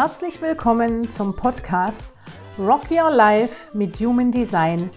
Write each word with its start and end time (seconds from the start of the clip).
herzlich 0.00 0.40
willkommen 0.40 1.10
zum 1.10 1.34
Podcast 1.34 2.04
Rock 2.56 2.88
Your 2.88 3.10
Life 3.10 3.76
mit 3.76 3.98
Human 3.98 4.30
Design. 4.30 4.90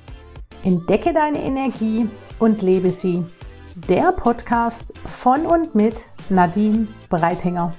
Entdecke 0.63 1.11
deine 1.11 1.41
Energie 1.41 2.07
und 2.37 2.61
lebe 2.61 2.91
sie. 2.91 3.25
Der 3.89 4.11
Podcast 4.11 4.85
von 5.19 5.47
und 5.47 5.73
mit 5.73 5.95
Nadine 6.29 6.87
Breitinger. 7.09 7.73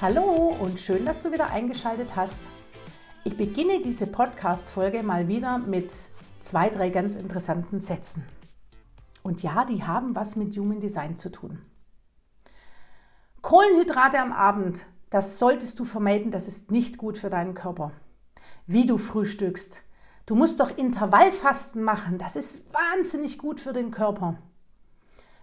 Hallo 0.00 0.56
und 0.58 0.80
schön, 0.80 1.04
dass 1.04 1.20
du 1.20 1.30
wieder 1.30 1.50
eingeschaltet 1.50 2.16
hast. 2.16 2.40
Ich 3.22 3.36
beginne 3.36 3.82
diese 3.82 4.06
Podcast-Folge 4.06 5.02
mal 5.02 5.28
wieder 5.28 5.58
mit 5.58 5.92
zwei, 6.40 6.70
drei 6.70 6.88
ganz 6.88 7.16
interessanten 7.16 7.82
Sätzen. 7.82 8.24
Und 9.22 9.42
ja, 9.42 9.66
die 9.66 9.84
haben 9.84 10.14
was 10.16 10.36
mit 10.36 10.56
Human 10.56 10.80
Design 10.80 11.18
zu 11.18 11.30
tun. 11.30 11.58
Kohlenhydrate 13.42 14.18
am 14.18 14.32
Abend, 14.32 14.86
das 15.10 15.38
solltest 15.38 15.78
du 15.78 15.84
vermeiden, 15.84 16.30
das 16.30 16.48
ist 16.48 16.70
nicht 16.70 16.96
gut 16.96 17.18
für 17.18 17.28
deinen 17.28 17.52
Körper. 17.52 17.92
Wie 18.66 18.86
du 18.86 18.96
frühstückst. 18.96 19.82
Du 20.24 20.34
musst 20.34 20.58
doch 20.58 20.74
Intervallfasten 20.78 21.82
machen, 21.82 22.16
das 22.16 22.36
ist 22.36 22.72
wahnsinnig 22.72 23.36
gut 23.36 23.60
für 23.60 23.74
den 23.74 23.90
Körper. 23.90 24.38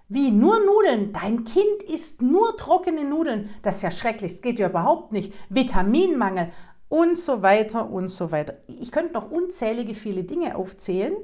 Wie? 0.10 0.32
Nur 0.32 0.60
Nudeln? 0.66 1.14
Dein 1.14 1.44
Kind 1.44 1.84
isst 1.84 2.24
nur 2.24 2.58
trockene 2.58 3.04
Nudeln. 3.04 3.50
Das 3.62 3.78
ist 3.78 3.82
ja 3.82 3.92
schrecklich, 3.92 4.32
das 4.32 4.42
geht 4.42 4.58
ja 4.58 4.70
überhaupt 4.70 5.12
nicht. 5.12 5.34
Vitaminmangel 5.50 6.52
und 6.90 7.18
so 7.18 7.42
weiter 7.42 7.90
und 7.90 8.08
so 8.08 8.32
weiter. 8.32 8.56
Ich 8.68 8.92
könnte 8.92 9.14
noch 9.14 9.30
unzählige 9.30 9.94
viele 9.94 10.24
Dinge 10.24 10.56
aufzählen. 10.56 11.16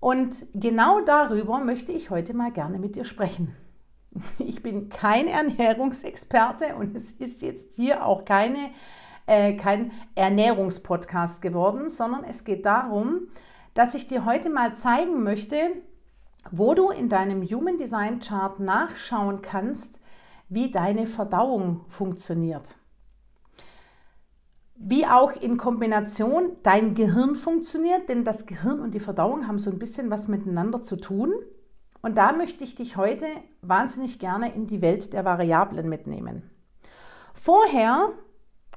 Und 0.00 0.46
genau 0.54 1.00
darüber 1.00 1.58
möchte 1.58 1.92
ich 1.92 2.10
heute 2.10 2.34
mal 2.34 2.50
gerne 2.50 2.78
mit 2.78 2.96
dir 2.96 3.04
sprechen. 3.04 3.54
Ich 4.38 4.62
bin 4.62 4.88
kein 4.88 5.28
Ernährungsexperte 5.28 6.74
und 6.74 6.96
es 6.96 7.12
ist 7.12 7.42
jetzt 7.42 7.74
hier 7.76 8.04
auch 8.04 8.24
keine, 8.24 8.70
äh, 9.26 9.52
kein 9.52 9.92
Ernährungspodcast 10.16 11.40
geworden, 11.40 11.90
sondern 11.90 12.24
es 12.24 12.44
geht 12.44 12.66
darum, 12.66 13.28
dass 13.74 13.94
ich 13.94 14.08
dir 14.08 14.24
heute 14.24 14.50
mal 14.50 14.74
zeigen 14.74 15.22
möchte, 15.22 15.56
wo 16.50 16.74
du 16.74 16.90
in 16.90 17.08
deinem 17.08 17.42
Human 17.42 17.78
Design 17.78 18.18
Chart 18.18 18.58
nachschauen 18.58 19.42
kannst, 19.42 20.00
wie 20.48 20.72
deine 20.72 21.06
Verdauung 21.06 21.84
funktioniert. 21.88 22.79
Wie 24.82 25.04
auch 25.04 25.32
in 25.32 25.58
Kombination 25.58 26.56
dein 26.62 26.94
Gehirn 26.94 27.36
funktioniert, 27.36 28.08
denn 28.08 28.24
das 28.24 28.46
Gehirn 28.46 28.80
und 28.80 28.94
die 28.94 29.00
Verdauung 29.00 29.46
haben 29.46 29.58
so 29.58 29.70
ein 29.70 29.78
bisschen 29.78 30.08
was 30.08 30.26
miteinander 30.26 30.82
zu 30.82 30.96
tun. 30.96 31.34
Und 32.00 32.16
da 32.16 32.32
möchte 32.32 32.64
ich 32.64 32.76
dich 32.76 32.96
heute 32.96 33.26
wahnsinnig 33.60 34.18
gerne 34.18 34.54
in 34.54 34.66
die 34.66 34.80
Welt 34.80 35.12
der 35.12 35.26
Variablen 35.26 35.86
mitnehmen. 35.86 36.48
Vorher 37.34 38.08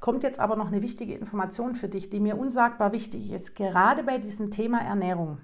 kommt 0.02 0.24
jetzt 0.24 0.40
aber 0.40 0.56
noch 0.56 0.66
eine 0.66 0.82
wichtige 0.82 1.14
Information 1.14 1.74
für 1.74 1.88
dich, 1.88 2.10
die 2.10 2.20
mir 2.20 2.36
unsagbar 2.36 2.92
wichtig 2.92 3.32
ist, 3.32 3.56
gerade 3.56 4.02
bei 4.02 4.18
diesem 4.18 4.50
Thema 4.50 4.82
Ernährung. 4.82 5.38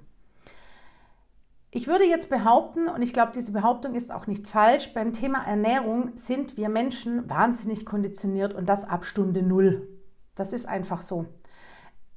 Ich 1.71 1.87
würde 1.87 2.05
jetzt 2.05 2.29
behaupten, 2.29 2.87
und 2.89 3.01
ich 3.01 3.15
glaube, 3.15 3.33
diese 3.35 3.53
Behauptung 3.53 3.95
ist 3.95 4.13
auch 4.13 4.27
nicht 4.27 4.47
falsch, 4.47 4.93
beim 4.93 5.15
Thema 5.15 5.43
Ernährung 5.47 6.11
sind 6.17 6.59
wir 6.59 6.69
Menschen 6.69 7.31
wahnsinnig 7.31 7.87
konditioniert 7.87 8.53
und 8.53 8.69
das 8.69 8.85
ab 8.85 9.07
Stunde 9.07 9.43
Null. 9.43 9.89
Das 10.41 10.55
ist 10.55 10.67
einfach 10.67 11.03
so. 11.03 11.27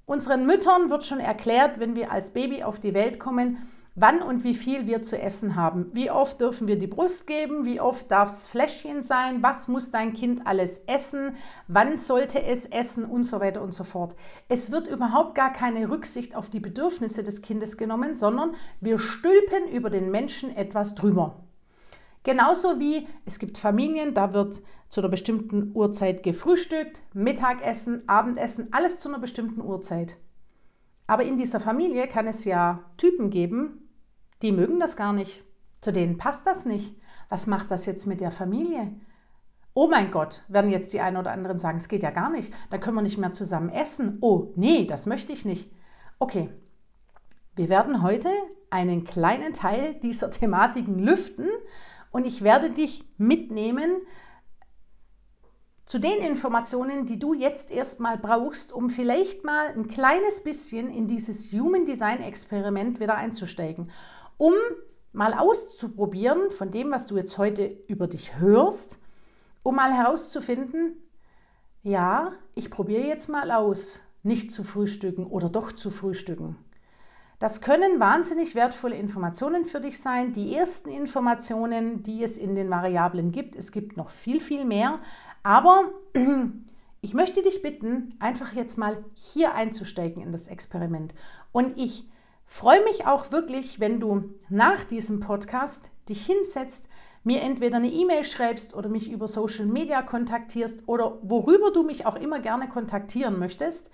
Unseren 0.05 0.45
Müttern 0.45 0.89
wird 0.89 1.05
schon 1.05 1.19
erklärt, 1.19 1.81
wenn 1.81 1.93
wir 1.93 2.09
als 2.09 2.29
Baby 2.31 2.63
auf 2.63 2.79
die 2.79 2.93
Welt 2.93 3.19
kommen, 3.19 3.57
wann 3.95 4.21
und 4.21 4.45
wie 4.45 4.55
viel 4.55 4.87
wir 4.87 5.01
zu 5.01 5.21
essen 5.21 5.57
haben. 5.57 5.89
Wie 5.91 6.09
oft 6.09 6.39
dürfen 6.39 6.69
wir 6.69 6.77
die 6.77 6.87
Brust 6.87 7.27
geben? 7.27 7.65
Wie 7.65 7.81
oft 7.81 8.09
darf 8.09 8.29
es 8.29 8.47
Fläschchen 8.47 9.03
sein? 9.03 9.43
Was 9.43 9.67
muss 9.67 9.91
dein 9.91 10.13
Kind 10.13 10.47
alles 10.47 10.77
essen? 10.87 11.35
Wann 11.67 11.97
sollte 11.97 12.41
es 12.41 12.65
essen? 12.65 13.03
Und 13.03 13.25
so 13.25 13.41
weiter 13.41 13.61
und 13.61 13.73
so 13.73 13.83
fort. 13.83 14.15
Es 14.47 14.71
wird 14.71 14.87
überhaupt 14.87 15.35
gar 15.35 15.51
keine 15.51 15.89
Rücksicht 15.89 16.33
auf 16.33 16.49
die 16.49 16.61
Bedürfnisse 16.61 17.25
des 17.25 17.41
Kindes 17.41 17.75
genommen, 17.75 18.15
sondern 18.15 18.55
wir 18.79 18.99
stülpen 18.99 19.67
über 19.67 19.89
den 19.89 20.11
Menschen 20.11 20.55
etwas 20.55 20.95
drüber. 20.95 21.43
Genauso 22.23 22.79
wie 22.79 23.05
es 23.25 23.37
gibt 23.37 23.57
Familien, 23.57 24.13
da 24.13 24.33
wird 24.33 24.61
zu 24.93 25.01
einer 25.01 25.09
bestimmten 25.09 25.71
Uhrzeit 25.73 26.21
gefrühstückt, 26.21 27.01
Mittagessen, 27.15 28.07
Abendessen, 28.07 28.67
alles 28.73 28.99
zu 28.99 29.09
einer 29.09 29.17
bestimmten 29.17 29.59
Uhrzeit. 29.59 30.17
Aber 31.07 31.23
in 31.23 31.35
dieser 31.35 31.59
Familie 31.59 32.07
kann 32.07 32.27
es 32.27 32.45
ja 32.45 32.83
Typen 32.97 33.31
geben, 33.31 33.89
die 34.43 34.51
mögen 34.51 34.79
das 34.79 34.95
gar 34.95 35.11
nicht. 35.11 35.43
Zu 35.81 35.91
denen 35.91 36.19
passt 36.19 36.45
das 36.45 36.67
nicht. 36.67 36.95
Was 37.27 37.47
macht 37.47 37.71
das 37.71 37.87
jetzt 37.87 38.05
mit 38.05 38.21
der 38.21 38.29
Familie? 38.29 38.93
Oh 39.73 39.87
mein 39.87 40.11
Gott, 40.11 40.43
werden 40.47 40.69
jetzt 40.69 40.93
die 40.93 41.01
einen 41.01 41.17
oder 41.17 41.31
anderen 41.31 41.57
sagen, 41.57 41.79
es 41.79 41.87
geht 41.87 42.03
ja 42.03 42.11
gar 42.11 42.29
nicht. 42.29 42.53
Dann 42.69 42.79
können 42.79 42.95
wir 42.95 43.01
nicht 43.01 43.17
mehr 43.17 43.33
zusammen 43.33 43.69
essen. 43.69 44.19
Oh, 44.21 44.53
nee, 44.55 44.85
das 44.85 45.07
möchte 45.07 45.33
ich 45.33 45.43
nicht. 45.43 45.71
Okay, 46.19 46.51
wir 47.55 47.67
werden 47.67 48.03
heute 48.03 48.29
einen 48.69 49.05
kleinen 49.05 49.53
Teil 49.53 49.95
dieser 50.03 50.29
Thematiken 50.29 50.99
lüften 50.99 51.47
und 52.11 52.27
ich 52.27 52.43
werde 52.43 52.69
dich 52.69 53.03
mitnehmen 53.17 53.89
zu 55.93 55.99
den 55.99 56.23
Informationen, 56.23 57.05
die 57.05 57.19
du 57.19 57.35
jetzt 57.35 57.69
erstmal 57.69 58.17
brauchst, 58.17 58.73
um 58.73 58.89
vielleicht 58.89 59.43
mal 59.43 59.67
ein 59.67 59.87
kleines 59.87 60.41
bisschen 60.41 60.89
in 60.89 61.07
dieses 61.07 61.51
Human 61.51 61.85
Design 61.85 62.19
Experiment 62.23 62.99
wieder 62.99 63.13
einzusteigen 63.13 63.91
um 64.39 64.53
mal 65.11 65.35
auszuprobieren 65.35 66.49
von 66.49 66.71
dem, 66.71 66.89
was 66.89 67.05
du 67.05 67.15
jetzt 67.15 67.37
heute 67.37 67.77
über 67.87 68.07
dich 68.07 68.39
hörst, 68.39 68.97
um 69.61 69.75
mal 69.75 69.93
herauszufinden, 69.93 70.95
ja, 71.83 72.31
ich 72.55 72.71
probiere 72.71 73.05
jetzt 73.05 73.29
mal 73.29 73.51
aus, 73.51 73.99
nicht 74.23 74.51
zu 74.51 74.63
frühstücken 74.63 75.27
oder 75.27 75.47
doch 75.47 75.73
zu 75.73 75.91
frühstücken. 75.91 76.55
Das 77.43 77.59
können 77.59 77.99
wahnsinnig 77.99 78.55
wertvolle 78.55 78.95
Informationen 78.95 79.65
für 79.65 79.81
dich 79.81 79.99
sein. 79.99 80.31
Die 80.31 80.55
ersten 80.55 80.89
Informationen, 80.89 82.01
die 82.01 82.23
es 82.23 82.37
in 82.37 82.55
den 82.55 82.69
Variablen 82.69 83.33
gibt, 83.33 83.57
es 83.57 83.73
gibt 83.73 83.97
noch 83.97 84.11
viel, 84.11 84.39
viel 84.39 84.63
mehr. 84.63 84.99
Aber 85.43 85.91
ich 87.01 87.13
möchte 87.13 87.43
dich 87.43 87.61
bitten, 87.61 88.15
einfach 88.19 88.53
jetzt 88.53 88.77
mal 88.77 89.03
hier 89.13 89.53
einzusteigen 89.53 90.23
in 90.23 90.31
das 90.31 90.47
Experiment. 90.47 91.13
Und 91.51 91.77
ich 91.77 92.09
freue 92.47 92.83
mich 92.83 93.05
auch 93.05 93.31
wirklich, 93.31 93.79
wenn 93.79 93.99
du 93.99 94.33
nach 94.49 94.83
diesem 94.85 95.19
Podcast 95.19 95.91
dich 96.09 96.25
hinsetzt, 96.25 96.87
mir 97.25 97.41
entweder 97.41 97.77
eine 97.77 97.91
E-Mail 97.91 98.23
schreibst 98.23 98.73
oder 98.73 98.89
mich 98.89 99.09
über 99.09 99.27
Social 99.27 99.65
Media 99.65 100.01
kontaktierst 100.01 100.87
oder 100.87 101.19
worüber 101.21 101.71
du 101.71 101.83
mich 101.83 102.05
auch 102.05 102.15
immer 102.15 102.39
gerne 102.39 102.67
kontaktieren 102.67 103.39
möchtest. 103.39 103.89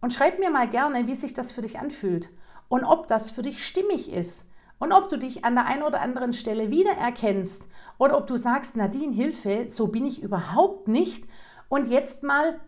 Und 0.00 0.12
schreib 0.12 0.38
mir 0.38 0.50
mal 0.50 0.68
gerne, 0.68 1.06
wie 1.06 1.14
sich 1.14 1.34
das 1.34 1.52
für 1.52 1.62
dich 1.62 1.78
anfühlt 1.78 2.30
und 2.68 2.84
ob 2.84 3.08
das 3.08 3.30
für 3.30 3.42
dich 3.42 3.64
stimmig 3.66 4.10
ist 4.12 4.49
und 4.80 4.92
ob 4.92 5.10
du 5.10 5.18
dich 5.18 5.44
an 5.44 5.54
der 5.54 5.66
einen 5.66 5.82
oder 5.82 6.00
anderen 6.00 6.32
Stelle 6.32 6.70
wiedererkennst 6.70 7.68
oder 7.98 8.16
ob 8.16 8.26
du 8.26 8.36
sagst, 8.36 8.76
Nadine, 8.76 9.14
Hilfe, 9.14 9.66
so 9.68 9.86
bin 9.86 10.06
ich 10.06 10.22
überhaupt 10.22 10.88
nicht 10.88 11.24
und 11.68 11.86
jetzt 11.86 12.24
mal 12.24 12.58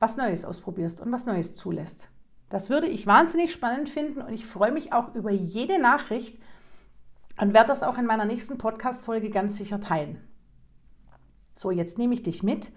was 0.00 0.16
Neues 0.18 0.44
ausprobierst 0.44 1.00
und 1.00 1.10
was 1.12 1.24
Neues 1.24 1.54
zulässt. 1.54 2.10
Das 2.50 2.70
würde 2.70 2.88
ich 2.88 3.06
wahnsinnig 3.06 3.52
spannend 3.52 3.88
finden 3.88 4.20
und 4.20 4.32
ich 4.32 4.44
freue 4.44 4.72
mich 4.72 4.92
auch 4.92 5.14
über 5.14 5.30
jede 5.30 5.80
Nachricht 5.80 6.38
und 7.40 7.54
werde 7.54 7.68
das 7.68 7.84
auch 7.84 7.98
in 7.98 8.06
meiner 8.06 8.24
nächsten 8.24 8.58
Podcast-Folge 8.58 9.30
ganz 9.30 9.56
sicher 9.56 9.80
teilen. 9.80 10.20
So, 11.54 11.70
jetzt 11.70 11.98
nehme 11.98 12.14
ich 12.14 12.22
dich 12.24 12.42
mit. 12.42 12.72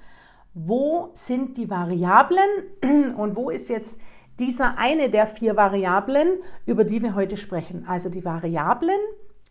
Wo 0.53 1.09
sind 1.13 1.57
die 1.57 1.69
Variablen 1.69 3.15
und 3.17 3.35
wo 3.35 3.49
ist 3.49 3.69
jetzt 3.69 3.99
dieser 4.39 4.77
eine 4.77 5.09
der 5.09 5.27
vier 5.27 5.55
Variablen, 5.55 6.39
über 6.65 6.83
die 6.83 7.01
wir 7.01 7.15
heute 7.15 7.37
sprechen? 7.37 7.85
Also 7.87 8.09
die 8.09 8.25
Variablen 8.25 8.99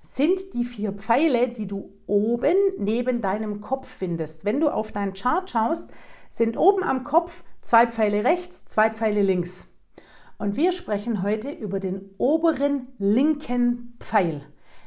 sind 0.02 0.54
die 0.54 0.64
vier 0.64 0.92
Pfeile, 0.92 1.48
die 1.48 1.66
du 1.66 1.92
oben 2.06 2.56
neben 2.78 3.20
deinem 3.20 3.60
Kopf 3.60 3.88
findest. 3.88 4.44
Wenn 4.44 4.60
du 4.60 4.68
auf 4.68 4.92
deinen 4.92 5.14
Chart 5.14 5.50
schaust, 5.50 5.90
sind 6.30 6.56
oben 6.56 6.84
am 6.84 7.02
Kopf 7.02 7.42
zwei 7.60 7.86
Pfeile 7.86 8.24
rechts, 8.24 8.64
zwei 8.66 8.90
Pfeile 8.90 9.22
links. 9.22 9.66
Und 10.38 10.56
wir 10.56 10.72
sprechen 10.72 11.22
heute 11.22 11.50
über 11.50 11.80
den 11.80 12.10
oberen 12.18 12.88
linken 12.98 13.96
Pfeil. 14.00 14.42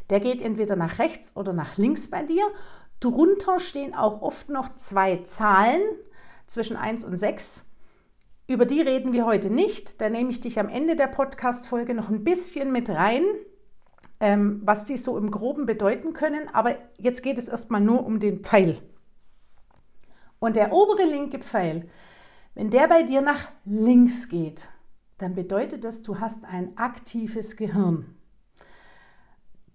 Der 0.10 0.20
geht 0.20 0.42
entweder 0.42 0.76
nach 0.76 1.00
rechts 1.00 1.36
oder 1.36 1.54
nach 1.54 1.78
links 1.78 2.10
bei 2.10 2.24
dir. 2.24 2.44
Drunter 3.00 3.60
stehen 3.60 3.96
auch 3.96 4.22
oft 4.22 4.50
noch 4.50 4.76
zwei 4.76 5.18
Zahlen 5.18 5.82
zwischen 6.48 6.78
1 6.78 7.04
und 7.04 7.18
6. 7.18 7.69
Über 8.50 8.66
die 8.66 8.82
reden 8.82 9.14
wir 9.14 9.28
heute 9.28 9.52
nicht. 9.52 10.02
Da 10.02 10.10
nehme 10.10 10.32
ich 10.32 10.42
dich 10.42 10.60
am 10.60 10.70
Ende 10.70 10.96
der 10.96 11.06
Podcast-Folge 11.06 11.94
noch 11.94 12.10
ein 12.10 12.24
bisschen 12.24 12.72
mit 12.72 12.90
rein, 12.90 13.24
ähm, 14.20 14.62
was 14.66 14.86
die 14.86 14.98
so 14.98 15.20
im 15.20 15.30
Groben 15.30 15.68
bedeuten 15.68 16.14
können. 16.14 16.50
Aber 16.52 16.76
jetzt 16.98 17.22
geht 17.22 17.38
es 17.38 17.48
erstmal 17.48 17.80
nur 17.80 18.04
um 18.04 18.20
den 18.20 18.40
Pfeil. 18.40 18.80
Und 20.40 20.56
der 20.56 20.74
obere 20.74 21.06
linke 21.06 21.38
Pfeil, 21.38 21.88
Wenn 22.56 22.72
der 22.72 22.88
bei 22.88 23.04
dir 23.04 23.22
nach 23.22 23.50
links 23.66 24.28
geht, 24.28 24.68
dann 25.20 25.36
bedeutet 25.36 25.84
das, 25.84 26.02
du 26.02 26.20
hast 26.20 26.44
ein 26.44 26.76
aktives 26.76 27.56
Gehirn. 27.56 28.16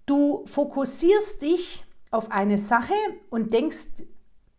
Du 0.05 0.44
fokussierst 0.47 1.41
dich 1.41 1.85
auf 2.11 2.32
eine 2.32 2.59
Sache 2.59 2.93
und 3.31 3.55
denkst 3.55 4.03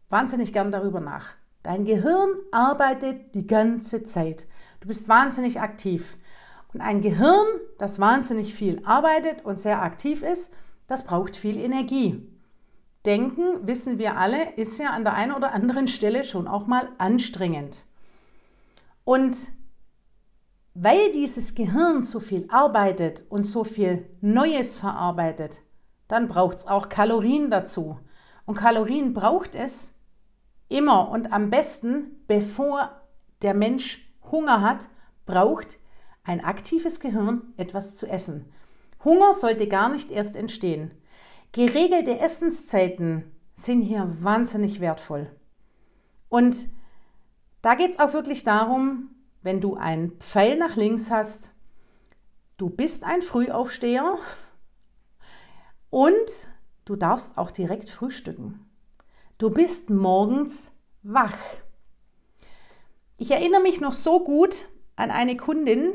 wahnsinnig 0.07 0.53
gern 0.53 0.71
darüber 0.71 1.01
nach. 1.01 1.35
Dein 1.65 1.83
Gehirn 1.83 2.29
arbeitet 2.51 3.33
die 3.33 3.47
ganze 3.47 4.03
Zeit. 4.03 4.45
Du 4.81 4.87
bist 4.87 5.09
wahnsinnig 5.09 5.59
aktiv. 5.59 6.15
Und 6.71 6.81
ein 6.81 7.01
Gehirn, 7.01 7.47
das 7.79 7.99
wahnsinnig 7.99 8.53
viel 8.53 8.83
arbeitet 8.85 9.43
und 9.43 9.59
sehr 9.59 9.81
aktiv 9.81 10.21
ist, 10.21 10.53
das 10.85 11.05
braucht 11.05 11.35
viel 11.35 11.57
Energie. 11.57 12.23
Denken, 13.07 13.65
wissen 13.65 13.97
wir 13.97 14.15
alle, 14.15 14.53
ist 14.57 14.77
ja 14.77 14.91
an 14.91 15.05
der 15.05 15.15
einen 15.15 15.31
oder 15.31 15.53
anderen 15.53 15.87
Stelle 15.87 16.23
schon 16.23 16.47
auch 16.47 16.67
mal 16.67 16.87
anstrengend. 16.99 17.77
Und 19.03 19.35
weil 20.75 21.13
dieses 21.13 21.55
Gehirn 21.55 22.03
so 22.03 22.19
viel 22.19 22.45
arbeitet 22.51 23.25
und 23.27 23.43
so 23.43 23.63
viel 23.63 24.07
Neues 24.21 24.77
verarbeitet, 24.77 25.61
dann 26.07 26.27
braucht 26.27 26.57
es 26.59 26.67
auch 26.67 26.89
Kalorien 26.89 27.49
dazu. 27.49 27.97
Und 28.45 28.53
Kalorien 28.53 29.15
braucht 29.15 29.55
es 29.55 29.94
immer 30.69 31.09
und 31.09 31.31
am 31.31 31.49
besten, 31.49 32.23
bevor 32.27 33.01
der 33.41 33.53
Mensch 33.53 34.11
Hunger 34.31 34.61
hat, 34.61 34.89
braucht 35.25 35.77
ein 36.23 36.43
aktives 36.43 36.99
Gehirn 36.99 37.53
etwas 37.57 37.95
zu 37.95 38.07
essen. 38.07 38.51
Hunger 39.03 39.33
sollte 39.33 39.67
gar 39.67 39.89
nicht 39.89 40.11
erst 40.11 40.35
entstehen. 40.35 40.91
Geregelte 41.51 42.19
Essenszeiten 42.19 43.31
sind 43.53 43.81
hier 43.81 44.17
wahnsinnig 44.19 44.79
wertvoll. 44.79 45.29
Und 46.27 46.69
da 47.61 47.75
geht 47.75 47.91
es 47.91 47.99
auch 47.99 48.13
wirklich 48.13 48.43
darum, 48.43 49.09
wenn 49.41 49.61
du 49.61 49.75
einen 49.75 50.11
Pfeil 50.19 50.57
nach 50.57 50.75
links 50.75 51.11
hast, 51.11 51.51
du 52.57 52.69
bist 52.69 53.03
ein 53.03 53.21
Frühaufsteher 53.21 54.17
und 55.91 56.13
du 56.85 56.95
darfst 56.95 57.37
auch 57.37 57.51
direkt 57.51 57.89
frühstücken. 57.89 58.64
Du 59.37 59.49
bist 59.49 59.89
morgens 59.89 60.71
wach. 61.03 61.37
Ich 63.17 63.31
erinnere 63.31 63.61
mich 63.61 63.81
noch 63.81 63.91
so 63.91 64.23
gut 64.23 64.69
an 64.95 65.11
eine 65.11 65.35
Kundin, 65.35 65.93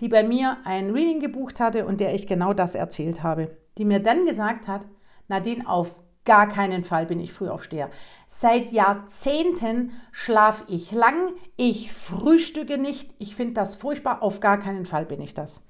die 0.00 0.08
bei 0.08 0.24
mir 0.24 0.58
ein 0.64 0.90
Reading 0.90 1.20
gebucht 1.20 1.60
hatte 1.60 1.86
und 1.86 2.00
der 2.00 2.14
ich 2.16 2.26
genau 2.26 2.52
das 2.52 2.74
erzählt 2.74 3.22
habe, 3.22 3.56
die 3.78 3.84
mir 3.84 4.00
dann 4.00 4.26
gesagt 4.26 4.66
hat, 4.66 4.84
Nadine, 5.28 5.68
auf 5.68 6.00
gar 6.24 6.48
keinen 6.48 6.82
Fall 6.82 7.06
bin 7.06 7.20
ich 7.20 7.32
Frühaufsteher. 7.32 7.90
Seit 8.26 8.72
Jahrzehnten 8.72 9.92
schlafe 10.10 10.64
ich 10.66 10.90
lang, 10.90 11.34
ich 11.56 11.92
frühstücke 11.92 12.76
nicht, 12.76 13.14
ich 13.18 13.36
finde 13.36 13.54
das 13.54 13.76
furchtbar, 13.76 14.20
auf 14.20 14.40
gar 14.40 14.58
keinen 14.58 14.84
Fall 14.84 15.06
bin 15.06 15.20
ich 15.20 15.34
das. 15.34 15.64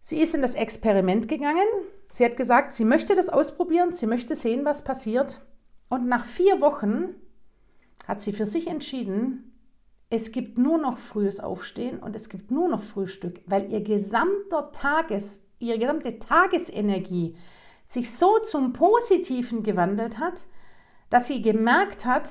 Sie 0.00 0.16
ist 0.16 0.34
in 0.34 0.40
das 0.40 0.54
Experiment 0.54 1.28
gegangen, 1.28 1.68
sie 2.12 2.24
hat 2.24 2.36
gesagt, 2.36 2.72
sie 2.72 2.84
möchte 2.84 3.16
das 3.16 3.28
ausprobieren, 3.28 3.92
sie 3.92 4.06
möchte 4.06 4.36
sehen, 4.36 4.64
was 4.64 4.84
passiert. 4.84 5.40
Und 5.88 6.06
nach 6.06 6.24
vier 6.24 6.60
Wochen 6.60 7.16
hat 8.06 8.20
sie 8.20 8.32
für 8.32 8.46
sich 8.46 8.68
entschieden, 8.68 9.52
es 10.10 10.30
gibt 10.30 10.58
nur 10.58 10.76
noch 10.76 10.98
frühes 10.98 11.40
Aufstehen 11.40 11.98
und 11.98 12.14
es 12.14 12.28
gibt 12.28 12.50
nur 12.50 12.68
noch 12.68 12.82
Frühstück, 12.82 13.40
weil 13.46 13.72
ihr 13.72 13.82
gesamter 13.82 14.70
Tages, 14.72 15.42
ihre 15.58 15.78
gesamte 15.78 16.18
Tagesenergie 16.18 17.34
sich 17.86 18.12
so 18.12 18.38
zum 18.40 18.74
Positiven 18.74 19.62
gewandelt 19.62 20.18
hat, 20.18 20.46
dass 21.08 21.28
sie 21.28 21.40
gemerkt 21.40 22.04
hat, 22.04 22.28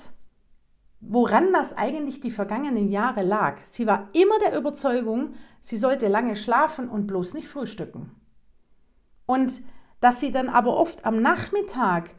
woran 1.00 1.52
das 1.54 1.76
eigentlich 1.76 2.20
die 2.20 2.30
vergangenen 2.30 2.90
Jahre 2.90 3.24
lag. 3.24 3.58
Sie 3.64 3.88
war 3.88 4.10
immer 4.14 4.38
der 4.40 4.56
Überzeugung, 4.56 5.34
sie 5.60 5.78
sollte 5.78 6.08
lange 6.08 6.36
schlafen 6.36 6.88
und 6.88 7.08
bloß 7.08 7.34
nicht 7.34 7.48
frühstücken. 7.48 8.12
Und 9.26 9.62
dass 10.00 10.20
sie 10.20 10.32
dann 10.32 10.50
aber 10.50 10.78
oft 10.78 11.06
am 11.06 11.22
Nachmittag 11.22 12.12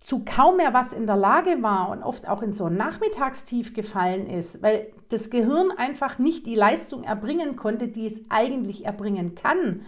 zu 0.00 0.24
kaum 0.24 0.58
mehr 0.58 0.74
was 0.74 0.92
in 0.92 1.06
der 1.06 1.16
Lage 1.16 1.62
war 1.62 1.90
und 1.90 2.02
oft 2.02 2.28
auch 2.28 2.42
in 2.42 2.52
so 2.52 2.66
ein 2.66 2.76
Nachmittagstief 2.76 3.74
gefallen 3.74 4.28
ist, 4.28 4.62
weil 4.62 4.92
das 5.08 5.30
Gehirn 5.30 5.70
einfach 5.76 6.18
nicht 6.18 6.46
die 6.46 6.54
Leistung 6.54 7.02
erbringen 7.02 7.56
konnte, 7.56 7.88
die 7.88 8.06
es 8.06 8.22
eigentlich 8.28 8.84
erbringen 8.84 9.34
kann. 9.34 9.82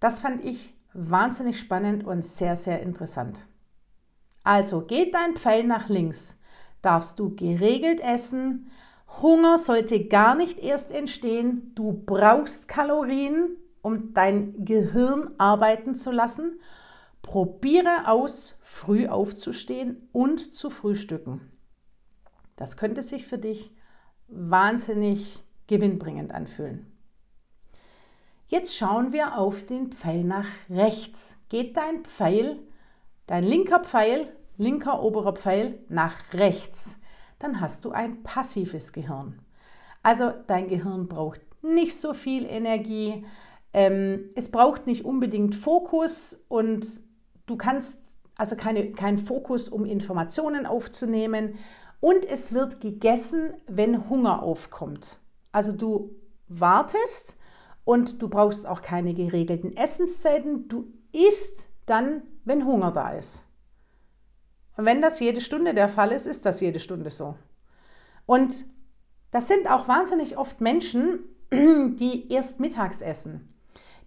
Das 0.00 0.18
fand 0.18 0.44
ich 0.44 0.74
wahnsinnig 0.92 1.58
spannend 1.58 2.04
und 2.04 2.24
sehr, 2.24 2.56
sehr 2.56 2.82
interessant. 2.82 3.46
Also 4.44 4.82
geht 4.82 5.14
dein 5.14 5.36
Pfeil 5.36 5.64
nach 5.64 5.88
links, 5.88 6.38
darfst 6.82 7.18
du 7.18 7.34
geregelt 7.34 8.00
essen, 8.00 8.70
Hunger 9.20 9.58
sollte 9.58 10.06
gar 10.06 10.34
nicht 10.34 10.58
erst 10.58 10.90
entstehen, 10.90 11.72
du 11.74 11.92
brauchst 11.92 12.66
Kalorien, 12.66 13.56
um 13.82 14.14
dein 14.14 14.64
Gehirn 14.64 15.30
arbeiten 15.38 15.94
zu 15.94 16.10
lassen 16.10 16.60
Probiere 17.22 18.08
aus, 18.08 18.58
früh 18.62 19.06
aufzustehen 19.06 20.08
und 20.12 20.54
zu 20.54 20.70
frühstücken. 20.70 21.52
Das 22.56 22.76
könnte 22.76 23.02
sich 23.02 23.26
für 23.26 23.38
dich 23.38 23.72
wahnsinnig 24.26 25.42
gewinnbringend 25.68 26.34
anfühlen. 26.34 26.86
Jetzt 28.48 28.76
schauen 28.76 29.12
wir 29.12 29.38
auf 29.38 29.64
den 29.64 29.92
Pfeil 29.92 30.24
nach 30.24 30.46
rechts. 30.68 31.38
Geht 31.48 31.76
dein 31.76 32.04
Pfeil, 32.04 32.58
dein 33.26 33.44
linker 33.44 33.80
Pfeil, 33.80 34.30
linker 34.58 35.02
oberer 35.02 35.34
Pfeil 35.34 35.78
nach 35.88 36.14
rechts, 36.34 36.98
dann 37.38 37.60
hast 37.60 37.84
du 37.84 37.92
ein 37.92 38.22
passives 38.22 38.92
Gehirn. 38.92 39.38
Also 40.02 40.32
dein 40.46 40.68
Gehirn 40.68 41.08
braucht 41.08 41.40
nicht 41.62 41.96
so 41.96 42.12
viel 42.12 42.44
Energie, 42.44 43.24
ähm, 43.72 44.30
es 44.34 44.50
braucht 44.50 44.86
nicht 44.86 45.04
unbedingt 45.04 45.54
Fokus 45.54 46.38
und 46.48 46.86
Du 47.46 47.56
kannst 47.56 47.98
also 48.36 48.56
keine, 48.56 48.92
keinen 48.92 49.18
Fokus, 49.18 49.68
um 49.68 49.84
Informationen 49.84 50.66
aufzunehmen. 50.66 51.58
Und 52.00 52.24
es 52.24 52.52
wird 52.52 52.80
gegessen, 52.80 53.54
wenn 53.66 54.08
Hunger 54.08 54.42
aufkommt. 54.42 55.18
Also 55.52 55.72
du 55.72 56.16
wartest 56.48 57.36
und 57.84 58.22
du 58.22 58.28
brauchst 58.28 58.66
auch 58.66 58.82
keine 58.82 59.14
geregelten 59.14 59.76
Essenszeiten. 59.76 60.68
Du 60.68 60.86
isst 61.12 61.68
dann, 61.86 62.22
wenn 62.44 62.64
Hunger 62.64 62.90
da 62.90 63.10
ist. 63.10 63.44
Und 64.76 64.86
wenn 64.86 65.02
das 65.02 65.20
jede 65.20 65.40
Stunde 65.40 65.74
der 65.74 65.88
Fall 65.88 66.12
ist, 66.12 66.26
ist 66.26 66.46
das 66.46 66.60
jede 66.60 66.80
Stunde 66.80 67.10
so. 67.10 67.36
Und 68.24 68.64
das 69.30 69.48
sind 69.48 69.70
auch 69.70 69.88
wahnsinnig 69.88 70.38
oft 70.38 70.60
Menschen, 70.60 71.20
die 71.52 72.32
erst 72.32 72.60
mittags 72.60 73.02
essen, 73.02 73.51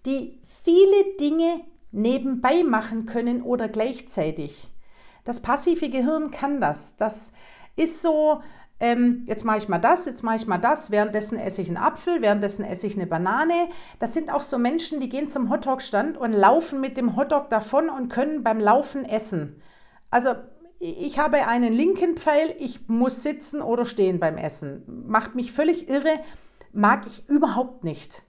die 0.05 0.39
viele 0.63 1.15
Dinge 1.19 1.62
nebenbei 1.91 2.63
machen 2.63 3.05
können 3.05 3.41
oder 3.41 3.69
gleichzeitig. 3.69 4.67
Das 5.24 5.39
passive 5.39 5.89
Gehirn 5.89 6.31
kann 6.31 6.62
das. 6.62 6.95
Das 6.97 7.31
ist 7.75 8.01
so, 8.01 8.41
ähm, 8.79 9.24
jetzt 9.27 9.45
mache 9.45 9.57
ich 9.57 9.69
mal 9.69 9.79
das, 9.79 10.05
jetzt 10.05 10.21
mache 10.21 10.35
ich 10.35 10.47
mal 10.47 10.57
das, 10.57 10.91
währenddessen 10.91 11.39
esse 11.39 11.62
ich 11.62 11.69
einen 11.69 11.77
Apfel, 11.77 12.21
währenddessen 12.21 12.65
esse 12.65 12.88
ich 12.88 12.95
eine 12.95 13.07
Banane. 13.07 13.69
Das 14.00 14.13
sind 14.13 14.31
auch 14.31 14.43
so 14.43 14.57
Menschen, 14.57 15.00
die 15.00 15.09
gehen 15.09 15.29
zum 15.29 15.50
Hotdog-Stand 15.50 16.17
und 16.17 16.33
laufen 16.33 16.81
mit 16.81 16.97
dem 16.97 17.15
Hotdog 17.15 17.50
davon 17.50 17.89
und 17.89 18.09
können 18.09 18.43
beim 18.43 18.59
Laufen 18.59 19.05
essen. 19.05 19.62
Also 20.12 20.35
ich 20.79 21.17
habe 21.17 21.47
einen 21.47 21.74
linken 21.74 22.17
Pfeil, 22.17 22.53
ich 22.59 22.88
muss 22.88 23.24
sitzen 23.24 23.62
oder 23.62 23.85
stehen 23.85 24.19
beim 24.19 24.38
Essen. 24.38 24.83
Macht 25.07 25.33
mich 25.33 25.51
völlig 25.51 25.89
irre, 25.89 26.19
mag 26.74 27.07
ich 27.07 27.27
überhaupt 27.29 27.83
nicht. 27.83 28.25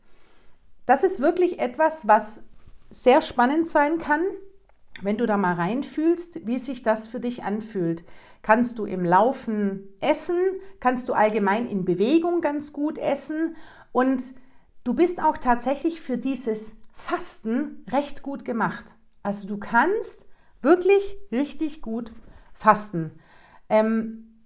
Das 0.87 1.03
ist 1.03 1.21
wirklich 1.21 1.59
etwas, 1.59 2.07
was 2.07 2.43
sehr 2.91 3.21
spannend 3.21 3.69
sein 3.69 3.99
kann, 3.99 4.23
wenn 5.03 5.19
du 5.19 5.27
da 5.27 5.37
mal 5.37 5.55
reinfühlst, 5.55 6.47
wie 6.47 6.59
sich 6.59 6.83
das 6.83 7.09
für 7.09 7.21
dich 7.21 7.43
anfühlt. 7.43 8.05
Kannst 8.43 8.79
du 8.79 8.87
im 8.87 9.05
Laufen 9.05 9.89
essen? 10.01 10.39
Kannst 10.81 11.09
du 11.09 11.13
allgemein 11.13 11.69
in 11.69 11.85
Bewegung 11.85 12.41
ganz 12.41 12.73
gut 12.73 12.97
essen? 12.97 13.57
Und 13.93 14.23
du 14.85 14.95
bist 14.95 15.21
auch 15.21 15.37
tatsächlich 15.37 16.01
für 16.01 16.17
dieses 16.17 16.75
Fasten 16.93 17.85
recht 17.91 18.23
gut 18.23 18.45
gemacht. 18.45 18.85
Also 19.23 19.49
du 19.49 19.59
kannst 19.59 20.25
wirklich 20.63 21.19
richtig 21.33 21.83
gut 21.83 22.13
fasten. 22.55 23.11
Ähm, 23.69 24.41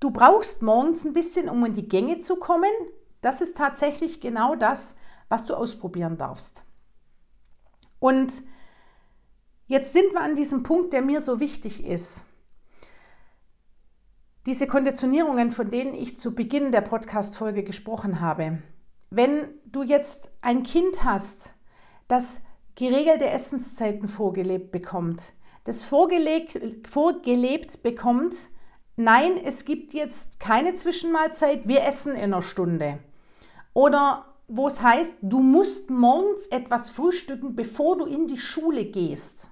du 0.00 0.10
brauchst 0.10 0.62
morgens 0.62 1.04
ein 1.04 1.12
bisschen, 1.12 1.48
um 1.48 1.64
in 1.64 1.74
die 1.74 1.88
Gänge 1.88 2.18
zu 2.18 2.36
kommen. 2.36 2.70
Das 3.20 3.40
ist 3.40 3.56
tatsächlich 3.56 4.20
genau 4.20 4.54
das, 4.54 4.96
was 5.28 5.46
du 5.46 5.54
ausprobieren 5.54 6.16
darfst. 6.16 6.62
Und 7.98 8.32
jetzt 9.66 9.92
sind 9.92 10.12
wir 10.12 10.20
an 10.20 10.36
diesem 10.36 10.62
Punkt, 10.62 10.92
der 10.92 11.02
mir 11.02 11.20
so 11.20 11.40
wichtig 11.40 11.84
ist. 11.84 12.24
Diese 14.46 14.66
Konditionierungen, 14.66 15.50
von 15.50 15.70
denen 15.70 15.94
ich 15.94 16.16
zu 16.16 16.34
Beginn 16.34 16.72
der 16.72 16.80
Podcast-Folge 16.80 17.64
gesprochen 17.64 18.20
habe. 18.20 18.62
Wenn 19.10 19.48
du 19.66 19.82
jetzt 19.82 20.30
ein 20.40 20.62
Kind 20.62 21.04
hast, 21.04 21.54
das 22.06 22.40
geregelte 22.74 23.28
Essenszeiten 23.28 24.08
vorgelebt 24.08 24.70
bekommt, 24.70 25.34
das 25.64 25.84
vorgelebt, 25.84 26.88
vorgelebt 26.88 27.82
bekommt, 27.82 28.34
nein, 28.96 29.36
es 29.36 29.66
gibt 29.66 29.92
jetzt 29.92 30.40
keine 30.40 30.74
Zwischenmahlzeit, 30.74 31.68
wir 31.68 31.84
essen 31.84 32.14
in 32.14 32.32
einer 32.32 32.42
Stunde. 32.42 33.00
Oder 33.74 34.24
wo 34.48 34.66
es 34.66 34.80
heißt, 34.80 35.16
du 35.20 35.40
musst 35.40 35.90
morgens 35.90 36.46
etwas 36.46 36.90
frühstücken, 36.90 37.54
bevor 37.54 37.98
du 37.98 38.06
in 38.06 38.26
die 38.26 38.38
Schule 38.38 38.86
gehst. 38.86 39.48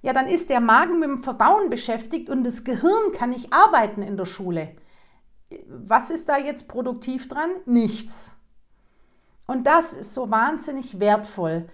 Ja, 0.00 0.12
dann 0.12 0.26
ist 0.26 0.48
der 0.50 0.60
Magen 0.60 0.98
mit 1.00 1.08
dem 1.08 1.18
Verdauen 1.18 1.68
beschäftigt 1.68 2.30
und 2.30 2.44
das 2.44 2.64
Gehirn 2.64 3.12
kann 3.12 3.30
nicht 3.30 3.52
arbeiten 3.52 4.02
in 4.02 4.16
der 4.16 4.24
Schule. 4.24 4.74
Was 5.68 6.10
ist 6.10 6.28
da 6.28 6.38
jetzt 6.38 6.66
produktiv 6.66 7.28
dran? 7.28 7.50
Nichts. 7.66 8.32
Und 9.46 9.66
das 9.66 9.92
ist 9.92 10.14
so 10.14 10.30
wahnsinnig 10.30 10.98
wertvoll. 10.98 11.68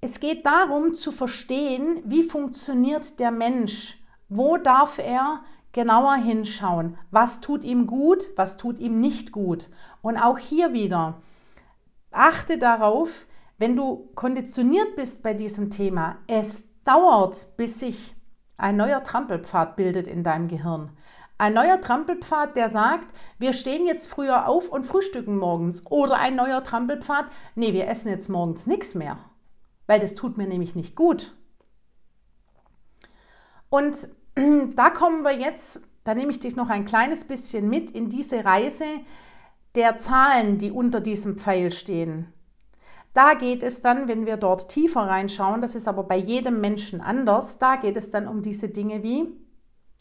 Es 0.00 0.20
geht 0.20 0.46
darum 0.46 0.94
zu 0.94 1.12
verstehen, 1.12 2.02
wie 2.04 2.22
funktioniert 2.22 3.18
der 3.18 3.30
Mensch. 3.30 3.98
Wo 4.28 4.56
darf 4.56 4.98
er 4.98 5.42
genauer 5.74 6.14
hinschauen? 6.14 6.96
Was 7.10 7.42
tut 7.42 7.64
ihm 7.64 7.86
gut, 7.86 8.30
was 8.36 8.56
tut 8.56 8.78
ihm 8.78 9.00
nicht 9.00 9.32
gut? 9.32 9.68
Und 10.00 10.16
auch 10.16 10.38
hier 10.38 10.72
wieder, 10.72 11.20
achte 12.10 12.56
darauf, 12.56 13.26
wenn 13.58 13.76
du 13.76 14.08
konditioniert 14.14 14.96
bist 14.96 15.22
bei 15.22 15.34
diesem 15.34 15.70
Thema, 15.70 16.16
es 16.26 16.68
dauert, 16.84 17.56
bis 17.58 17.80
sich 17.80 18.14
ein 18.56 18.76
neuer 18.76 19.02
Trampelpfad 19.02 19.76
bildet 19.76 20.06
in 20.06 20.22
deinem 20.22 20.48
Gehirn. 20.48 20.90
Ein 21.36 21.54
neuer 21.54 21.80
Trampelpfad, 21.80 22.54
der 22.54 22.68
sagt, 22.68 23.08
wir 23.38 23.52
stehen 23.52 23.86
jetzt 23.86 24.06
früher 24.06 24.48
auf 24.48 24.68
und 24.68 24.86
frühstücken 24.86 25.36
morgens. 25.36 25.84
Oder 25.90 26.18
ein 26.18 26.36
neuer 26.36 26.62
Trampelpfad, 26.62 27.26
nee, 27.56 27.72
wir 27.72 27.88
essen 27.88 28.08
jetzt 28.08 28.28
morgens 28.28 28.68
nichts 28.68 28.94
mehr, 28.94 29.18
weil 29.88 29.98
das 29.98 30.14
tut 30.14 30.38
mir 30.38 30.46
nämlich 30.46 30.76
nicht 30.76 30.94
gut. 30.94 31.36
Und 33.68 34.08
da 34.76 34.90
kommen 34.90 35.22
wir 35.22 35.32
jetzt, 35.32 35.80
da 36.04 36.14
nehme 36.14 36.30
ich 36.30 36.40
dich 36.40 36.56
noch 36.56 36.70
ein 36.70 36.84
kleines 36.84 37.24
bisschen 37.24 37.68
mit 37.68 37.90
in 37.90 38.08
diese 38.08 38.44
Reise 38.44 38.84
der 39.74 39.98
Zahlen, 39.98 40.58
die 40.58 40.70
unter 40.70 41.00
diesem 41.00 41.38
Pfeil 41.38 41.70
stehen. 41.70 42.32
Da 43.12 43.34
geht 43.34 43.62
es 43.62 43.80
dann, 43.80 44.08
wenn 44.08 44.26
wir 44.26 44.36
dort 44.36 44.68
tiefer 44.68 45.02
reinschauen, 45.02 45.60
das 45.60 45.76
ist 45.76 45.86
aber 45.86 46.02
bei 46.02 46.16
jedem 46.16 46.60
Menschen 46.60 47.00
anders, 47.00 47.58
da 47.58 47.76
geht 47.76 47.96
es 47.96 48.10
dann 48.10 48.26
um 48.26 48.42
diese 48.42 48.68
Dinge 48.68 49.04
wie, 49.04 49.28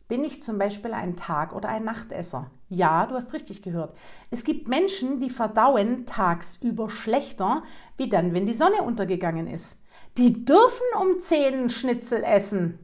bin 0.07 0.23
ich 0.23 0.41
zum 0.41 0.57
Beispiel 0.57 0.93
ein 0.93 1.15
Tag- 1.15 1.55
oder 1.55 1.69
ein 1.69 1.83
Nachtesser? 1.83 2.51
Ja, 2.69 3.05
du 3.05 3.15
hast 3.15 3.33
richtig 3.33 3.61
gehört. 3.61 3.95
Es 4.31 4.43
gibt 4.43 4.67
Menschen, 4.67 5.19
die 5.19 5.29
verdauen 5.29 6.05
tagsüber 6.05 6.89
schlechter, 6.89 7.63
wie 7.97 8.09
dann, 8.09 8.33
wenn 8.33 8.45
die 8.45 8.53
Sonne 8.53 8.81
untergegangen 8.81 9.47
ist. 9.47 9.79
Die 10.17 10.43
dürfen 10.43 10.85
um 10.99 11.19
10 11.19 11.69
Schnitzel 11.69 12.23
essen. 12.23 12.79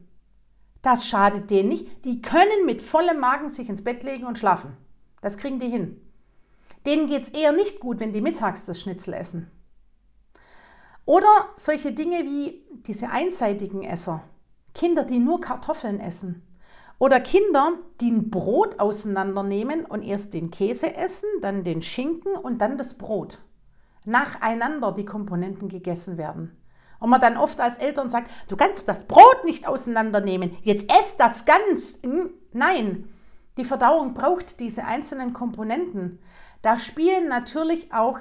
Das 0.82 1.06
schadet 1.06 1.50
denen 1.50 1.68
nicht. 1.68 2.04
Die 2.04 2.22
können 2.22 2.66
mit 2.66 2.82
vollem 2.82 3.18
Magen 3.18 3.50
sich 3.50 3.68
ins 3.68 3.84
Bett 3.84 4.02
legen 4.02 4.24
und 4.24 4.38
schlafen. 4.38 4.76
Das 5.20 5.36
kriegen 5.36 5.60
die 5.60 5.68
hin. 5.68 6.00
Denen 6.86 7.08
geht 7.08 7.24
es 7.24 7.30
eher 7.30 7.52
nicht 7.52 7.80
gut, 7.80 8.00
wenn 8.00 8.12
die 8.12 8.22
mittags 8.22 8.64
das 8.64 8.80
Schnitzel 8.80 9.14
essen. 9.14 9.50
Oder 11.04 11.50
solche 11.56 11.92
Dinge 11.92 12.20
wie 12.20 12.64
diese 12.86 13.10
einseitigen 13.10 13.82
Esser. 13.82 14.22
Kinder, 14.74 15.04
die 15.04 15.18
nur 15.18 15.40
Kartoffeln 15.40 16.00
essen. 16.00 16.46
Oder 16.98 17.18
Kinder, 17.20 17.72
die 18.00 18.10
ein 18.10 18.30
Brot 18.30 18.78
auseinandernehmen 18.78 19.84
und 19.84 20.02
erst 20.02 20.34
den 20.34 20.50
Käse 20.50 20.94
essen, 20.94 21.28
dann 21.40 21.64
den 21.64 21.82
Schinken 21.82 22.34
und 22.34 22.58
dann 22.58 22.78
das 22.78 22.94
Brot. 22.94 23.40
Nacheinander 24.04 24.92
die 24.92 25.04
Komponenten 25.04 25.68
gegessen 25.68 26.16
werden. 26.16 26.56
Und 27.00 27.10
man 27.10 27.20
dann 27.20 27.36
oft 27.36 27.60
als 27.60 27.78
Eltern 27.78 28.10
sagt, 28.10 28.30
du 28.48 28.56
kannst 28.56 28.86
das 28.86 29.02
Brot 29.04 29.44
nicht 29.44 29.66
auseinandernehmen, 29.66 30.56
jetzt 30.62 30.90
ess 30.90 31.16
das 31.16 31.44
ganz. 31.44 32.00
Nein, 32.52 33.08
die 33.56 33.64
Verdauung 33.64 34.14
braucht 34.14 34.60
diese 34.60 34.84
einzelnen 34.84 35.32
Komponenten. 35.32 36.18
Da 36.62 36.78
spielen 36.78 37.28
natürlich 37.28 37.92
auch 37.92 38.18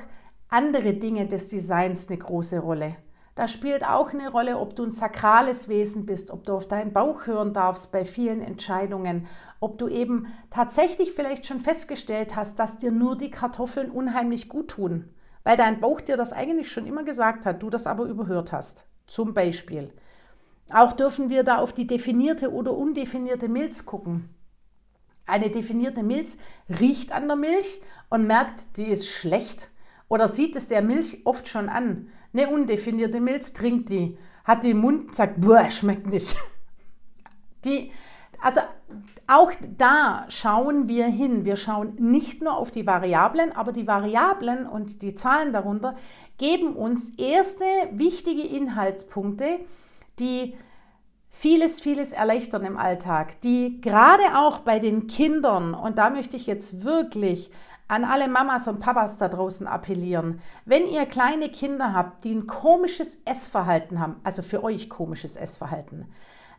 andere 0.48 0.94
Dinge 0.94 1.28
des 1.28 1.50
Designs 1.50 2.10
eine 2.10 2.18
große 2.18 2.60
Rolle. 2.60 2.96
Da 3.36 3.48
spielt 3.48 3.88
auch 3.88 4.12
eine 4.12 4.30
Rolle, 4.32 4.58
ob 4.58 4.76
du 4.76 4.84
ein 4.84 4.92
sakrales 4.92 5.70
Wesen 5.70 6.06
bist, 6.06 6.30
ob 6.30 6.44
du 6.44 6.54
auf 6.54 6.68
deinen 6.68 6.92
Bauch 6.92 7.26
hören 7.26 7.54
darfst 7.54 7.90
bei 7.90 8.04
vielen 8.04 8.42
Entscheidungen, 8.42 9.28
ob 9.62 9.78
du 9.78 9.88
eben 9.88 10.28
tatsächlich 10.52 11.14
vielleicht 11.14 11.46
schon 11.46 11.60
festgestellt 11.62 12.36
hast, 12.36 12.60
dass 12.60 12.78
dir 12.78 12.92
nur 12.92 13.18
die 13.18 13.32
Kartoffeln 13.32 13.92
unheimlich 13.92 14.50
gut 14.50 14.72
tun, 14.72 15.14
weil 15.44 15.58
dein 15.58 15.80
Bauch 15.80 16.02
dir 16.02 16.18
das 16.18 16.34
eigentlich 16.34 16.72
schon 16.72 16.88
immer 16.88 17.04
gesagt 17.04 17.46
hat, 17.46 17.62
du 17.62 17.70
das 17.70 17.88
aber 17.88 18.06
überhört 18.06 18.52
hast. 18.52 18.86
Zum 19.08 19.34
Beispiel. 19.34 19.92
Auch 20.72 20.94
dürfen 20.94 21.30
wir 21.30 21.44
da 21.44 21.58
auf 21.58 21.74
die 21.74 21.88
definierte 21.88 22.52
oder 22.52 22.74
undefinierte 22.74 23.48
Milz 23.48 23.86
gucken. 23.86 24.30
Eine 25.26 25.50
definierte 25.50 26.04
Milz 26.04 26.38
riecht 26.70 27.12
an 27.12 27.28
der 27.28 27.36
Milch 27.36 27.82
und 28.10 28.28
merkt, 28.28 28.78
die 28.78 28.88
ist 28.88 29.08
schlecht 29.08 29.70
oder 30.08 30.28
sieht 30.28 30.56
es 30.56 30.68
der 30.68 30.82
Milch 30.82 31.22
oft 31.26 31.48
schon 31.48 31.70
an. 31.70 32.10
Eine 32.34 32.50
undefinierte 32.50 33.20
Milch 33.20 33.54
trinkt 33.54 33.90
die, 33.90 34.18
hat 34.44 34.64
den 34.64 34.78
Mund, 34.78 35.16
sagt, 35.16 35.42
boah, 35.42 35.70
schmeckt 35.70 36.08
nicht. 36.08 36.36
Die, 37.66 37.92
also 38.42 38.62
auch 39.28 39.52
da 39.78 40.26
schauen 40.30 40.88
wir 40.88 41.06
hin. 41.06 41.46
Wir 41.46 41.56
schauen 41.56 41.96
nicht 41.96 42.42
nur 42.42 42.58
auf 42.58 42.72
die 42.72 42.88
Variablen, 42.88 43.56
aber 43.56 43.72
die 43.72 43.88
Variablen 43.88 44.66
und 44.66 45.02
die 45.02 45.16
Zahlen 45.16 45.54
darunter 45.54 45.96
geben 46.38 46.76
uns 46.76 47.12
erste 47.18 47.66
wichtige 47.92 48.44
Inhaltspunkte, 48.44 49.60
die 50.20 50.56
vieles, 51.30 51.80
vieles 51.80 52.12
erleichtern 52.12 52.66
im 52.66 52.78
Alltag, 52.78 53.42
die 53.42 53.80
gerade 53.82 54.24
auch 54.36 54.60
bei 54.60 54.80
den 54.80 55.08
Kindern, 55.08 55.74
und 55.74 55.98
da 55.98 56.10
möchte 56.10 56.36
ich 56.36 56.48
jetzt 56.48 56.84
wirklich 56.84 57.52
an 57.88 58.04
alle 58.04 58.28
Mamas 58.28 58.68
und 58.68 58.80
Papas 58.80 59.18
da 59.18 59.28
draußen 59.28 59.66
appellieren. 59.68 60.42
Wenn 60.66 60.88
ihr 60.88 61.06
kleine 61.06 61.50
Kinder 61.50 61.94
habt, 61.94 62.24
die 62.24 62.34
ein 62.34 62.46
komisches 62.46 63.20
Essverhalten 63.26 64.00
haben, 64.00 64.18
also 64.24 64.44
für 64.44 64.64
euch 64.64 64.90
komisches 64.90 65.36
Essverhalten, 65.36 66.06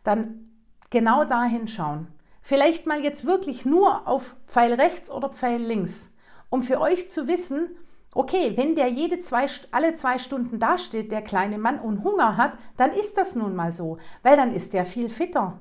dann 0.03 0.50
genau 0.91 1.25
da 1.25 1.45
hinschauen. 1.45 2.09
Vielleicht 2.43 2.87
mal 2.87 3.03
jetzt 3.03 3.27
wirklich 3.27 3.65
nur 3.65 4.07
auf 4.07 4.35
Pfeil 4.47 4.75
rechts 4.75 5.11
oder 5.11 5.29
Pfeil 5.29 5.63
links, 5.63 6.13
um 6.49 6.63
für 6.63 6.81
euch 6.81 7.09
zu 7.09 7.29
wissen, 7.29 7.69
okay, 8.15 8.57
wenn 8.57 8.75
der 8.75 8.89
jede 8.89 9.21
zwei, 9.21 9.47
alle 9.71 9.95
zwei 9.95 10.19
Stunden 10.19 10.59
dasteht, 10.59 11.13
der 11.13 11.23
kleine 11.23 11.59
Mann, 11.59 11.79
und 11.79 12.03
Hunger 12.03 12.37
hat, 12.37 12.55
dann 12.77 12.93
ist 12.93 13.17
das 13.17 13.35
nun 13.35 13.55
mal 13.55 13.73
so, 13.73 13.99
weil 14.23 14.37
dann 14.37 14.55
ist 14.55 14.73
der 14.73 14.85
viel 14.85 15.09
fitter. 15.09 15.61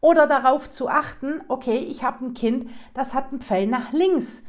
Oder 0.00 0.26
darauf 0.26 0.70
zu 0.70 0.88
achten, 0.88 1.40
okay, 1.48 1.78
ich 1.78 2.04
habe 2.04 2.24
ein 2.26 2.34
Kind, 2.34 2.70
das 2.92 3.14
hat 3.14 3.30
einen 3.30 3.40
Pfeil 3.40 3.66
nach 3.66 3.92
links 3.92 4.44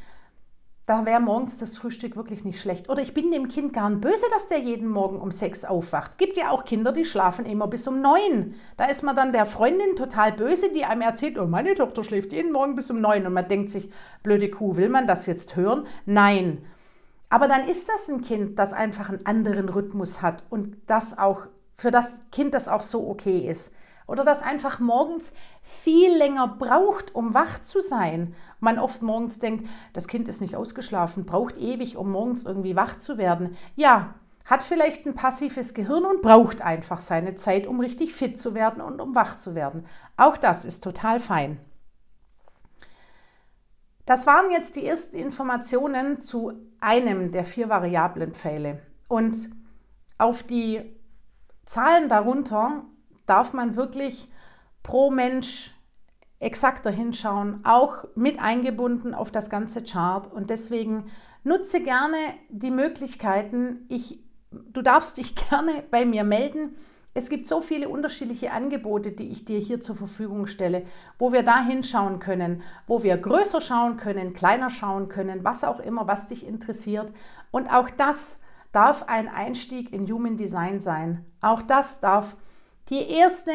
da 0.86 1.06
wäre 1.06 1.20
morgens 1.20 1.58
das 1.58 1.78
Frühstück 1.78 2.16
wirklich 2.16 2.44
nicht 2.44 2.62
schlecht. 2.62 2.90
Oder 2.90 3.02
ich 3.02 3.16
bin 3.16 3.32
dem 3.32 3.48
Kind 3.48 3.74
gar 3.74 3.90
nicht 3.90 4.02
böse, 4.02 4.26
dass 4.32 4.46
der 4.48 4.60
jeden 4.60 4.88
Morgen 4.88 5.20
um 5.20 5.32
sechs 5.32 5.66
aufwacht. 5.66 6.20
Gibt 6.20 6.38
ja 6.38 6.52
auch 6.52 6.64
Kinder, 6.64 6.92
die 6.92 7.06
schlafen 7.06 7.46
immer 7.46 7.68
bis 7.68 7.88
um 7.88 8.02
neun. 8.02 8.54
Da 8.78 8.86
ist 8.86 9.02
man 9.02 9.16
dann 9.16 9.32
der 9.32 9.48
Freundin 9.48 9.96
total 9.96 10.34
böse, 10.34 10.72
die 10.72 10.86
einem 10.86 11.02
erzählt, 11.02 11.40
oh, 11.40 11.48
meine 11.48 11.74
Tochter 11.74 12.04
schläft 12.04 12.34
jeden 12.34 12.52
Morgen 12.52 12.76
bis 12.76 12.92
um 12.92 13.02
neun. 13.02 13.26
Und 13.26 13.34
man 13.34 13.48
denkt 13.48 13.72
sich, 13.72 13.90
blöde 14.22 14.50
Kuh, 14.52 14.76
will 14.78 14.90
man 14.90 15.08
das 15.08 15.26
jetzt 15.26 15.56
hören? 15.56 15.88
Nein. 16.06 16.60
Aber 17.30 17.48
dann 17.48 17.68
ist 17.68 17.90
das 17.90 18.08
ein 18.08 18.22
Kind, 18.22 18.60
das 18.60 18.72
einfach 18.72 19.10
einen 19.10 19.26
anderen 19.26 19.70
Rhythmus 19.70 20.22
hat 20.22 20.44
und 20.52 20.78
das 20.86 21.18
auch 21.18 21.48
für 21.76 21.90
das 21.90 22.22
Kind 22.32 22.54
das 22.54 22.68
auch 22.68 22.84
so 22.84 23.10
okay 23.10 23.40
ist. 23.40 23.72
Oder 24.08 24.24
das 24.24 24.42
einfach 24.42 24.80
morgens 24.80 25.34
viel 25.62 26.16
länger 26.16 26.48
braucht, 26.48 27.16
um 27.16 27.34
wach 27.34 27.62
zu 27.62 27.82
sein. 27.82 28.36
Man 28.60 28.78
oft 28.78 29.02
morgens 29.02 29.40
denkt, 29.40 29.68
das 29.94 30.08
Kind 30.08 30.28
ist 30.28 30.42
nicht 30.42 30.56
ausgeschlafen, 30.56 31.26
braucht 31.26 31.58
ewig, 31.58 31.98
um 31.98 32.12
morgens 32.12 32.44
irgendwie 32.44 32.76
wach 32.76 32.98
zu 32.98 33.18
werden. 33.18 33.58
Ja, 33.76 34.14
hat 34.46 34.62
vielleicht 34.62 35.08
ein 35.08 35.16
passives 35.16 35.74
Gehirn 35.74 36.06
und 36.06 36.22
braucht 36.22 36.62
einfach 36.62 37.00
seine 37.00 37.36
Zeit, 37.36 37.66
um 37.66 37.80
richtig 37.80 38.14
fit 38.14 38.40
zu 38.40 38.54
werden 38.54 38.80
und 38.80 39.02
um 39.02 39.16
wach 39.16 39.38
zu 39.38 39.56
werden. 39.56 39.86
Auch 40.18 40.38
das 40.38 40.66
ist 40.66 40.84
total 40.84 41.20
fein. 41.20 41.60
Das 44.06 44.28
waren 44.28 44.52
jetzt 44.52 44.76
die 44.76 44.86
ersten 44.86 45.18
Informationen 45.18 46.22
zu 46.22 46.54
einem 46.80 47.32
der 47.32 47.44
vier 47.44 47.70
Variablenpfähle. 47.70 48.84
Und 49.08 49.50
auf 50.20 50.44
die 50.44 50.96
Zahlen 51.66 52.08
darunter 52.08 52.86
darf 53.26 53.54
man 53.54 53.76
wirklich 53.76 54.30
pro 54.84 55.10
Mensch 55.12 55.72
exakter 56.40 56.92
hinschauen, 56.92 57.62
auch 57.64 58.06
mit 58.16 58.40
eingebunden 58.40 59.14
auf 59.14 59.32
das 59.32 59.50
ganze 59.50 59.84
Chart. 59.84 60.32
Und 60.32 60.50
deswegen 60.50 61.12
nutze 61.44 61.82
gerne 61.82 62.18
die 62.50 62.72
Möglichkeiten. 62.72 63.86
Ich, 63.90 64.20
du 64.52 64.82
darfst 64.82 65.18
dich 65.18 65.36
gerne 65.50 65.84
bei 65.90 66.06
mir 66.06 66.24
melden. 66.24 66.76
Es 67.18 67.30
gibt 67.30 67.48
so 67.48 67.62
viele 67.62 67.88
unterschiedliche 67.88 68.52
Angebote, 68.52 69.14
die 69.14 69.30
ich 69.30 69.46
dir 69.46 69.58
hier 69.58 69.80
zur 69.80 69.96
Verfügung 69.96 70.48
stelle, 70.48 70.86
wo 71.18 71.32
wir 71.32 71.44
da 71.44 71.64
hinschauen 71.64 72.20
können, 72.20 72.62
wo 72.88 73.04
wir 73.04 73.18
größer 73.18 73.62
schauen 73.62 73.96
können, 73.96 74.34
kleiner 74.34 74.70
schauen 74.70 75.08
können, 75.08 75.46
was 75.46 75.64
auch 75.64 75.80
immer, 75.80 76.08
was 76.08 76.28
dich 76.28 76.46
interessiert. 76.46 77.14
Und 77.52 77.70
auch 77.70 77.90
das 77.90 78.38
darf 78.74 79.04
ein 79.04 79.30
Einstieg 79.30 79.94
in 79.94 80.12
Human 80.12 80.36
Design 80.36 80.82
sein. 80.82 81.24
Auch 81.40 81.62
das 81.62 82.02
darf 82.02 82.36
die 82.90 83.10
erste 83.10 83.52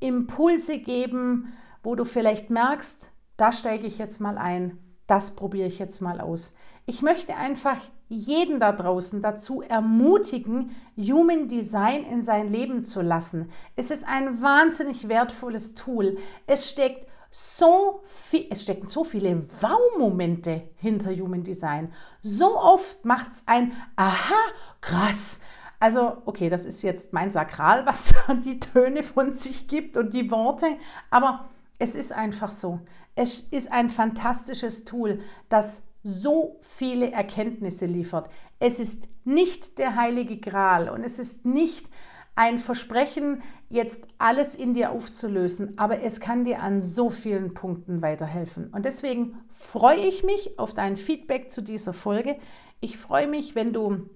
Impulse 0.00 0.78
geben, 0.78 1.52
wo 1.82 1.94
du 1.94 2.04
vielleicht 2.04 2.50
merkst, 2.50 3.10
da 3.36 3.52
steige 3.52 3.86
ich 3.86 3.98
jetzt 3.98 4.20
mal 4.20 4.38
ein, 4.38 4.78
das 5.06 5.34
probiere 5.36 5.66
ich 5.66 5.78
jetzt 5.78 6.00
mal 6.00 6.20
aus. 6.20 6.52
Ich 6.86 7.02
möchte 7.02 7.36
einfach 7.36 7.78
jeden 8.08 8.60
da 8.60 8.72
draußen 8.72 9.22
dazu 9.22 9.62
ermutigen, 9.62 10.76
Human 10.96 11.48
Design 11.48 12.04
in 12.04 12.22
sein 12.22 12.52
Leben 12.52 12.84
zu 12.84 13.00
lassen. 13.00 13.50
Es 13.76 13.90
ist 13.90 14.06
ein 14.06 14.42
wahnsinnig 14.42 15.08
wertvolles 15.08 15.74
Tool. 15.74 16.18
Es 16.46 16.70
steckt 16.70 17.08
so 17.30 18.00
viel, 18.04 18.46
es 18.50 18.62
stecken 18.62 18.86
so 18.86 19.02
viele 19.02 19.48
Wow-Momente 19.60 20.62
hinter 20.76 21.10
Human 21.10 21.42
Design. 21.42 21.92
So 22.22 22.56
oft 22.56 23.04
macht 23.04 23.32
es 23.32 23.42
ein 23.46 23.72
Aha, 23.96 24.34
krass. 24.80 25.40
Also, 25.84 26.16
okay, 26.24 26.48
das 26.48 26.64
ist 26.64 26.80
jetzt 26.80 27.12
mein 27.12 27.30
Sakral, 27.30 27.84
was 27.84 28.14
die 28.46 28.58
Töne 28.58 29.02
von 29.02 29.34
sich 29.34 29.68
gibt 29.68 29.98
und 29.98 30.14
die 30.14 30.30
Worte, 30.30 30.64
aber 31.10 31.50
es 31.78 31.94
ist 31.94 32.10
einfach 32.10 32.50
so. 32.50 32.80
Es 33.14 33.40
ist 33.40 33.70
ein 33.70 33.90
fantastisches 33.90 34.86
Tool, 34.86 35.20
das 35.50 35.82
so 36.02 36.58
viele 36.62 37.12
Erkenntnisse 37.12 37.84
liefert. 37.84 38.30
Es 38.58 38.80
ist 38.80 39.06
nicht 39.24 39.76
der 39.76 39.94
heilige 39.94 40.38
Gral 40.38 40.88
und 40.88 41.04
es 41.04 41.18
ist 41.18 41.44
nicht 41.44 41.86
ein 42.34 42.58
Versprechen, 42.58 43.42
jetzt 43.68 44.06
alles 44.16 44.54
in 44.54 44.72
dir 44.72 44.90
aufzulösen, 44.90 45.78
aber 45.78 46.00
es 46.00 46.18
kann 46.18 46.46
dir 46.46 46.62
an 46.62 46.80
so 46.80 47.10
vielen 47.10 47.52
Punkten 47.52 48.00
weiterhelfen. 48.00 48.68
Und 48.72 48.86
deswegen 48.86 49.36
freue 49.52 50.00
ich 50.00 50.24
mich 50.24 50.58
auf 50.58 50.72
dein 50.72 50.96
Feedback 50.96 51.50
zu 51.50 51.60
dieser 51.60 51.92
Folge. 51.92 52.38
Ich 52.80 52.96
freue 52.96 53.26
mich, 53.26 53.54
wenn 53.54 53.74
du 53.74 54.08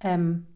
ähm, 0.00 0.46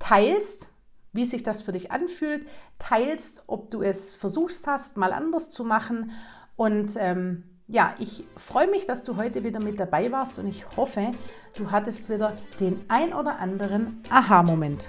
teilst, 0.00 0.70
wie 1.12 1.24
sich 1.24 1.44
das 1.44 1.62
für 1.62 1.72
dich 1.72 1.92
anfühlt, 1.92 2.48
teilst, 2.80 3.44
ob 3.46 3.70
du 3.70 3.82
es 3.82 4.12
versuchst 4.14 4.66
hast, 4.66 4.96
mal 4.96 5.12
anders 5.12 5.50
zu 5.50 5.62
machen. 5.62 6.10
Und 6.56 6.92
ähm, 6.96 7.44
ja, 7.68 7.94
ich 8.00 8.24
freue 8.36 8.68
mich, 8.68 8.86
dass 8.86 9.04
du 9.04 9.16
heute 9.16 9.44
wieder 9.44 9.60
mit 9.60 9.78
dabei 9.78 10.10
warst 10.10 10.40
und 10.40 10.48
ich 10.48 10.64
hoffe, 10.76 11.12
du 11.56 11.70
hattest 11.70 12.10
wieder 12.10 12.36
den 12.58 12.84
ein 12.88 13.14
oder 13.14 13.38
anderen 13.38 14.02
Aha-Moment. 14.10 14.88